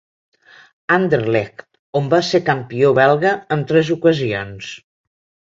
[0.95, 1.61] Anderlecht
[2.01, 4.73] on va ser campió belga en tres ocasions.